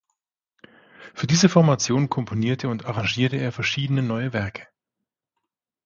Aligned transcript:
Für 1.13 1.27
diese 1.27 1.47
Formation 1.47 2.09
komponierte 2.09 2.69
und 2.69 2.85
arrangierte 2.87 3.35
er 3.37 3.51
verschiedene 3.51 4.01
neue 4.01 4.33
Werke. 4.33 4.67